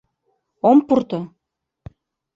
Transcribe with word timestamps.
Ом 0.69 0.77
пурто! 0.87 1.19